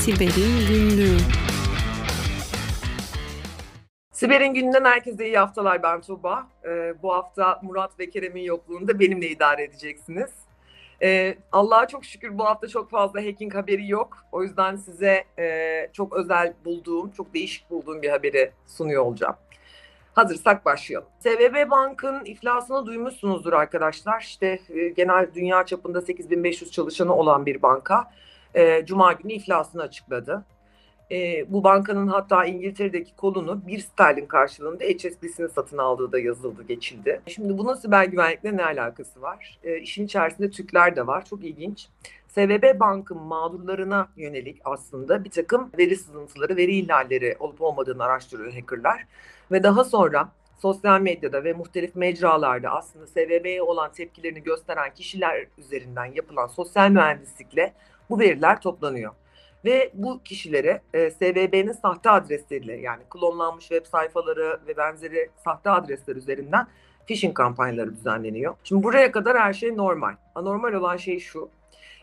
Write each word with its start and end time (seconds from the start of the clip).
Siber'in 0.00 0.66
Günlüğü 0.68 1.16
Siber'in 4.12 4.54
gününden 4.54 4.84
herkese 4.84 5.26
iyi 5.26 5.38
haftalar 5.38 5.82
ben 5.82 6.00
Tuğba. 6.00 6.46
Ee, 6.64 6.94
bu 7.02 7.14
hafta 7.14 7.60
Murat 7.62 7.98
ve 7.98 8.10
Kerem'in 8.10 8.42
yokluğunda 8.42 8.98
benimle 9.00 9.28
idare 9.28 9.62
edeceksiniz. 9.62 10.30
Ee, 11.02 11.38
Allah'a 11.52 11.88
çok 11.88 12.04
şükür 12.04 12.38
bu 12.38 12.44
hafta 12.44 12.68
çok 12.68 12.90
fazla 12.90 13.20
hacking 13.20 13.54
haberi 13.54 13.88
yok. 13.88 14.16
O 14.32 14.42
yüzden 14.42 14.76
size 14.76 15.24
e, 15.38 15.90
çok 15.92 16.12
özel 16.12 16.54
bulduğum, 16.64 17.10
çok 17.10 17.34
değişik 17.34 17.70
bulduğum 17.70 18.02
bir 18.02 18.10
haberi 18.10 18.52
sunuyor 18.66 19.04
olacağım. 19.04 19.36
Hazırsak 20.14 20.64
başlayalım. 20.64 21.08
SVB 21.18 21.70
Bank'ın 21.70 22.24
iflasını 22.24 22.86
duymuşsunuzdur 22.86 23.52
arkadaşlar. 23.52 24.20
İşte 24.20 24.60
e, 24.68 24.88
genel 24.88 25.26
dünya 25.34 25.66
çapında 25.66 26.00
8500 26.00 26.70
çalışanı 26.70 27.14
olan 27.14 27.46
bir 27.46 27.62
banka. 27.62 28.10
E, 28.54 28.86
Cuma 28.86 29.12
günü 29.12 29.32
iflasını 29.32 29.82
açıkladı. 29.82 30.44
E, 31.10 31.44
bu 31.52 31.64
bankanın 31.64 32.06
hatta 32.06 32.44
İngiltere'deki 32.44 33.16
kolunu 33.16 33.66
bir 33.66 33.78
sterlin 33.78 34.26
karşılığında 34.26 34.84
HSBC'ni 34.84 35.48
satın 35.48 35.78
aldığı 35.78 36.12
da 36.12 36.18
yazıldı, 36.18 36.62
geçildi. 36.62 37.20
Şimdi 37.26 37.58
bunun 37.58 37.74
siber 37.74 38.04
güvenlikle 38.04 38.56
ne 38.56 38.64
alakası 38.64 39.22
var? 39.22 39.58
E, 39.64 39.78
işin 39.78 40.06
içerisinde 40.06 40.50
Türkler 40.50 40.96
de 40.96 41.06
var. 41.06 41.24
Çok 41.24 41.44
ilginç. 41.44 41.88
SVB 42.28 42.80
Bank'ın 42.80 43.18
mağdurlarına 43.18 44.08
yönelik 44.16 44.60
aslında 44.64 45.24
bir 45.24 45.30
takım 45.30 45.70
veri 45.78 45.96
sızıntıları, 45.96 46.56
veri 46.56 46.76
ihlalleri 46.76 47.36
olup 47.40 47.62
olmadığını 47.62 48.04
araştırıyor 48.04 48.52
hackerlar. 48.52 49.06
Ve 49.52 49.62
daha 49.62 49.84
sonra 49.84 50.28
sosyal 50.58 51.00
medyada 51.00 51.44
ve 51.44 51.52
muhtelif 51.52 51.96
mecralarda 51.96 52.70
aslında 52.70 53.06
SVB'ye 53.06 53.62
olan 53.62 53.92
tepkilerini 53.92 54.42
gösteren 54.42 54.94
kişiler 54.94 55.46
üzerinden 55.58 56.04
yapılan 56.04 56.46
sosyal 56.46 56.90
mühendislikle 56.90 57.72
bu 58.10 58.18
veriler 58.18 58.60
toplanıyor. 58.60 59.12
Ve 59.64 59.90
bu 59.94 60.22
kişilere 60.22 60.82
e, 60.94 61.10
SVB'nin 61.10 61.72
sahte 61.72 62.10
adresleriyle 62.10 62.76
yani 62.76 63.02
klonlanmış 63.10 63.68
web 63.68 63.86
sayfaları 63.86 64.60
ve 64.66 64.76
benzeri 64.76 65.30
sahte 65.44 65.70
adresler 65.70 66.16
üzerinden 66.16 66.66
phishing 67.06 67.34
kampanyaları 67.34 67.94
düzenleniyor. 67.94 68.54
Şimdi 68.64 68.82
buraya 68.82 69.12
kadar 69.12 69.38
her 69.38 69.52
şey 69.52 69.76
normal. 69.76 70.14
Anormal 70.34 70.72
olan 70.72 70.96
şey 70.96 71.18
şu. 71.18 71.48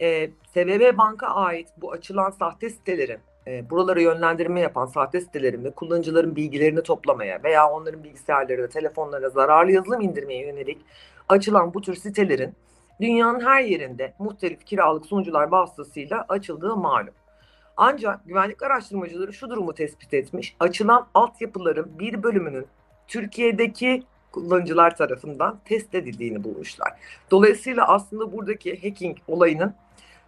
E, 0.00 0.30
SVB 0.54 0.98
Bank'a 0.98 1.26
ait 1.26 1.68
bu 1.76 1.92
açılan 1.92 2.30
sahte 2.30 2.70
sitelerin 2.70 3.20
e, 3.46 3.70
buralara 3.70 4.00
yönlendirme 4.00 4.60
yapan 4.60 4.86
sahte 4.86 5.20
sitelerin 5.20 5.64
ve 5.64 5.70
kullanıcıların 5.70 6.36
bilgilerini 6.36 6.82
toplamaya 6.82 7.42
veya 7.44 7.70
onların 7.70 8.04
bilgisayarlarına, 8.04 8.68
telefonlarına 8.68 9.28
zararlı 9.28 9.72
yazılım 9.72 10.00
indirmeye 10.00 10.46
yönelik 10.46 10.78
açılan 11.28 11.74
bu 11.74 11.80
tür 11.80 11.94
sitelerin 11.94 12.54
dünyanın 13.00 13.40
her 13.40 13.62
yerinde 13.62 14.14
muhtelif 14.18 14.66
kiralık 14.66 15.06
sunucular 15.06 15.48
vasıtasıyla 15.48 16.24
açıldığı 16.28 16.76
malum. 16.76 17.14
Ancak 17.76 18.26
güvenlik 18.26 18.62
araştırmacıları 18.62 19.32
şu 19.32 19.50
durumu 19.50 19.74
tespit 19.74 20.14
etmiş. 20.14 20.56
Açılan 20.60 21.06
altyapıların 21.14 21.98
bir 21.98 22.22
bölümünün 22.22 22.66
Türkiye'deki 23.08 24.02
kullanıcılar 24.32 24.96
tarafından 24.96 25.58
test 25.64 25.94
edildiğini 25.94 26.44
bulmuşlar. 26.44 26.92
Dolayısıyla 27.30 27.88
aslında 27.88 28.32
buradaki 28.32 28.82
hacking 28.82 29.18
olayının 29.28 29.74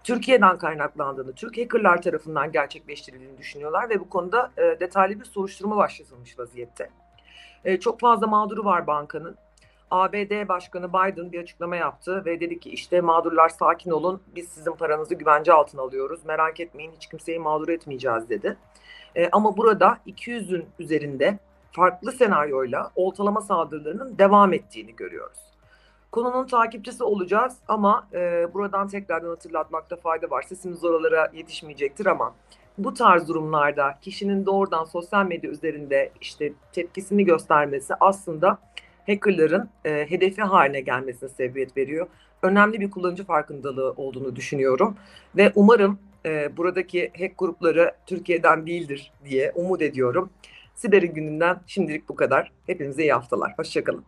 Türkiye'den 0.04 0.58
kaynaklandığını, 0.58 1.32
Türk 1.32 1.58
hackerlar 1.58 2.02
tarafından 2.02 2.52
gerçekleştirildiğini 2.52 3.38
düşünüyorlar 3.38 3.90
ve 3.90 4.00
bu 4.00 4.08
konuda 4.08 4.50
e, 4.56 4.80
detaylı 4.80 5.20
bir 5.20 5.24
soruşturma 5.24 5.76
başlatılmış 5.76 6.38
vaziyette. 6.38 6.90
E, 7.64 7.80
çok 7.80 8.00
fazla 8.00 8.26
mağduru 8.26 8.64
var 8.64 8.86
bankanın. 8.86 9.36
ABD 9.92 10.48
Başkanı 10.48 10.88
Biden 10.88 11.32
bir 11.32 11.42
açıklama 11.42 11.76
yaptı 11.76 12.24
ve 12.24 12.40
dedi 12.40 12.60
ki 12.60 12.70
işte 12.70 13.00
mağdurlar 13.00 13.48
sakin 13.48 13.90
olun 13.90 14.22
biz 14.34 14.48
sizin 14.48 14.72
paranızı 14.72 15.14
güvence 15.14 15.52
altına 15.52 15.82
alıyoruz 15.82 16.24
merak 16.24 16.60
etmeyin 16.60 16.92
hiç 16.92 17.06
kimseyi 17.06 17.38
mağdur 17.38 17.68
etmeyeceğiz 17.68 18.28
dedi. 18.28 18.56
E, 19.16 19.28
ama 19.32 19.56
burada 19.56 19.98
200'ün 20.06 20.66
üzerinde 20.78 21.38
farklı 21.72 22.12
senaryoyla 22.12 22.90
oltalama 22.96 23.40
saldırılarının 23.40 24.18
devam 24.18 24.52
ettiğini 24.52 24.96
görüyoruz. 24.96 25.38
Konunun 26.12 26.46
takipçisi 26.46 27.04
olacağız 27.04 27.56
ama 27.68 28.08
e, 28.12 28.54
buradan 28.54 28.88
tekrardan 28.88 29.28
hatırlatmakta 29.28 29.96
fayda 29.96 30.30
var. 30.30 30.42
Sesimiz 30.42 30.84
oralara 30.84 31.30
yetişmeyecektir 31.32 32.06
ama 32.06 32.34
bu 32.78 32.94
tarz 32.94 33.28
durumlarda 33.28 33.98
kişinin 34.02 34.46
doğrudan 34.46 34.84
sosyal 34.84 35.26
medya 35.26 35.50
üzerinde 35.50 36.12
işte 36.20 36.52
tepkisini 36.72 37.24
göstermesi 37.24 37.94
aslında 38.00 38.58
hackerların 39.06 39.68
e, 39.84 40.10
hedefi 40.10 40.42
haline 40.42 40.80
gelmesine 40.80 41.28
sebebiyet 41.28 41.76
veriyor. 41.76 42.06
Önemli 42.42 42.80
bir 42.80 42.90
kullanıcı 42.90 43.24
farkındalığı 43.24 43.90
olduğunu 43.90 44.36
düşünüyorum 44.36 44.96
ve 45.36 45.52
umarım 45.54 45.98
e, 46.26 46.56
buradaki 46.56 47.12
hack 47.18 47.38
grupları 47.38 47.94
Türkiye'den 48.06 48.66
değildir 48.66 49.12
diye 49.24 49.52
umut 49.54 49.82
ediyorum. 49.82 50.30
Siber'in 50.74 51.14
gününden 51.14 51.60
şimdilik 51.66 52.08
bu 52.08 52.16
kadar. 52.16 52.52
Hepinize 52.66 53.02
iyi 53.02 53.12
haftalar. 53.12 53.54
Hoşçakalın. 53.56 54.04